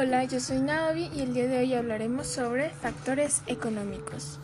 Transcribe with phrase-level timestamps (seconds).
[0.00, 4.38] Hola, yo soy Naomi y el día de hoy hablaremos sobre factores económicos.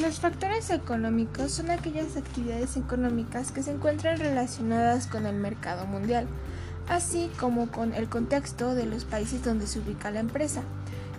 [0.00, 6.28] Los factores económicos son aquellas actividades económicas que se encuentran relacionadas con el mercado mundial,
[6.88, 10.62] así como con el contexto de los países donde se ubica la empresa.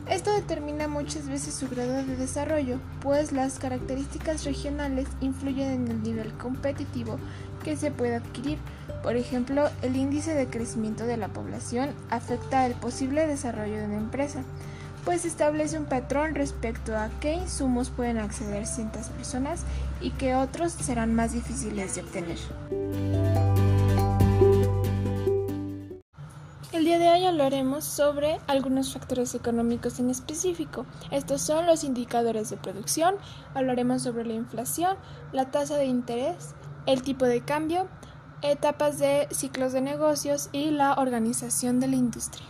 [0.09, 6.01] Esto determina muchas veces su grado de desarrollo, pues las características regionales influyen en el
[6.01, 7.19] nivel competitivo
[7.63, 8.57] que se puede adquirir.
[9.03, 13.97] Por ejemplo, el índice de crecimiento de la población afecta al posible desarrollo de una
[13.97, 14.43] empresa,
[15.05, 19.63] pues establece un patrón respecto a qué insumos pueden acceder ciertas personas
[19.99, 22.37] y qué otros serán más difíciles de obtener.
[26.71, 30.85] El día de hoy hablaremos sobre algunos factores económicos en específico.
[31.11, 33.15] Estos son los indicadores de producción,
[33.53, 34.97] hablaremos sobre la inflación,
[35.31, 36.55] la tasa de interés,
[36.85, 37.87] el tipo de cambio,
[38.41, 42.45] etapas de ciclos de negocios y la organización de la industria.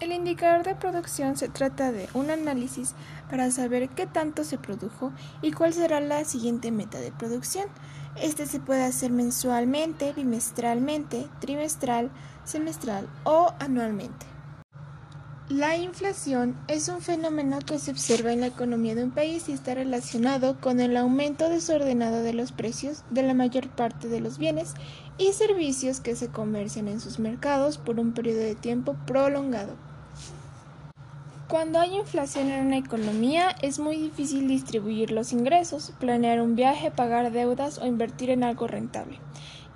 [0.00, 2.94] El indicador de producción se trata de un análisis
[3.28, 5.12] para saber qué tanto se produjo
[5.42, 7.66] y cuál será la siguiente meta de producción.
[8.14, 12.10] Este se puede hacer mensualmente, bimestralmente, trimestral,
[12.44, 14.37] semestral o anualmente.
[15.50, 19.52] La inflación es un fenómeno que se observa en la economía de un país y
[19.52, 24.36] está relacionado con el aumento desordenado de los precios de la mayor parte de los
[24.36, 24.74] bienes
[25.16, 29.74] y servicios que se comercian en sus mercados por un periodo de tiempo prolongado.
[31.48, 36.90] Cuando hay inflación en una economía es muy difícil distribuir los ingresos, planear un viaje,
[36.90, 39.18] pagar deudas o invertir en algo rentable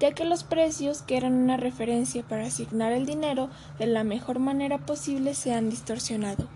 [0.02, 4.40] ya que los precios, que eran una referencia para asignar el dinero de la mejor
[4.40, 6.48] manera posible, se han distorsionado.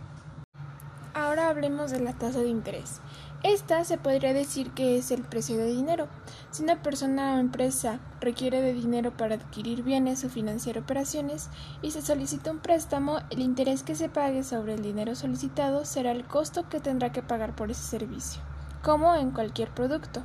[1.14, 3.00] Ahora hablemos de la tasa de interés.
[3.44, 6.08] Esta se podría decir que es el precio de dinero.
[6.50, 11.48] Si una persona o empresa requiere de dinero para adquirir bienes o financiar operaciones
[11.83, 16.11] y se solicita un préstamo, el interés que se pague sobre el dinero solicitado será
[16.11, 18.42] el costo que tendrá que pagar por ese servicio,
[18.83, 20.24] como en cualquier producto.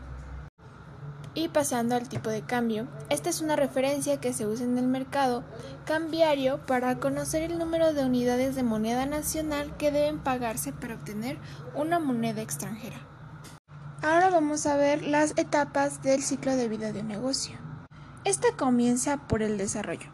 [1.41, 4.85] Y pasando al tipo de cambio, esta es una referencia que se usa en el
[4.85, 5.43] mercado
[5.85, 11.39] cambiario para conocer el número de unidades de moneda nacional que deben pagarse para obtener
[11.73, 13.07] una moneda extranjera.
[14.03, 17.57] Ahora vamos a ver las etapas del ciclo de vida de un negocio.
[18.23, 20.11] Esta comienza por el desarrollo.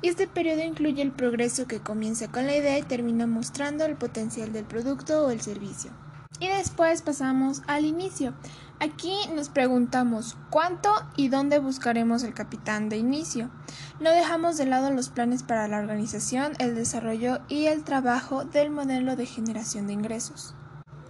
[0.00, 3.96] Y este periodo incluye el progreso que comienza con la idea y termina mostrando el
[3.96, 5.90] potencial del producto o el servicio.
[6.40, 8.32] Y después pasamos al inicio.
[8.80, 13.50] Aquí nos preguntamos cuánto y dónde buscaremos el capitán de inicio.
[13.98, 18.70] No dejamos de lado los planes para la organización, el desarrollo y el trabajo del
[18.70, 20.54] modelo de generación de ingresos.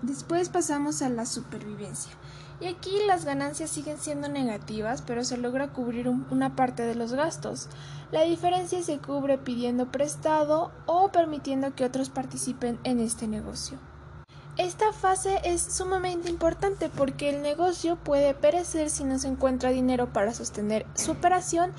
[0.00, 2.12] Después pasamos a la supervivencia.
[2.60, 7.12] Y aquí las ganancias siguen siendo negativas, pero se logra cubrir una parte de los
[7.12, 7.68] gastos.
[8.10, 13.78] La diferencia se cubre pidiendo prestado o permitiendo que otros participen en este negocio.
[14.58, 20.12] Esta fase es sumamente importante porque el negocio puede perecer si no se encuentra dinero
[20.12, 21.72] para sostener su operación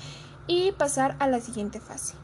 [0.46, 2.14] y pasar a la siguiente fase.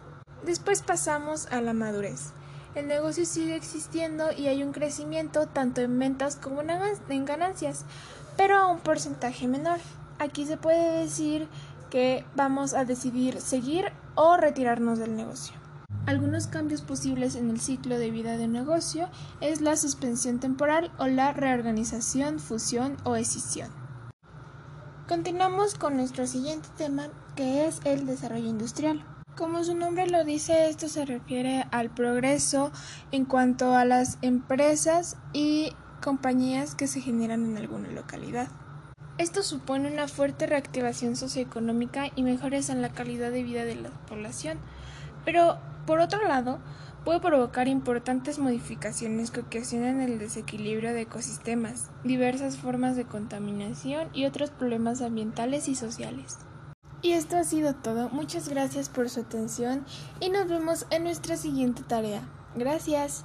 [0.47, 2.33] Después pasamos a la madurez.
[2.75, 7.85] El negocio sigue existiendo y hay un crecimiento tanto en ventas como en ganancias,
[8.39, 9.79] pero a un porcentaje menor.
[10.19, 11.49] Aquí se puede decir
[11.91, 15.66] que vamos a decidir seguir o retirarnos del negocio.
[16.07, 19.09] Algunos cambios posibles en el ciclo de vida de un negocio
[19.41, 23.73] es la suspensión temporal o la reorganización, fusión o escisión.
[25.09, 29.05] Continuamos con nuestro siguiente tema que es el desarrollo industrial.
[29.37, 32.71] Como su nombre lo dice, esto se refiere al progreso
[33.11, 38.47] en cuanto a las empresas y compañías que se generan en alguna localidad.
[39.19, 43.91] Esto supone una fuerte reactivación socioeconómica y mejoras en la calidad de vida de la
[44.09, 44.59] población,
[45.25, 46.59] pero por otro lado,
[47.05, 54.25] puede provocar importantes modificaciones que ocasionan el desequilibrio de ecosistemas, diversas formas de contaminación y
[54.25, 56.39] otros problemas ambientales y sociales.
[57.03, 58.09] Y esto ha sido todo.
[58.09, 59.85] Muchas gracias por su atención
[60.19, 62.23] y nos vemos en nuestra siguiente tarea.
[62.57, 63.25] Gracias.